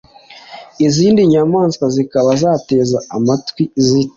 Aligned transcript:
Izindi 0.87 1.21
nyamaswa 1.31 1.85
zikaba 1.95 2.29
zateze 2.41 2.97
amatwi 3.15 3.63
ziti: 3.85 4.09